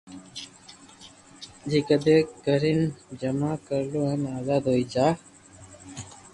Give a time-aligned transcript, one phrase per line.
[1.71, 2.15] جڪدو
[2.45, 2.81] ڪرين
[3.19, 5.07] جما ڪراو ھين آزاد ھوئي جا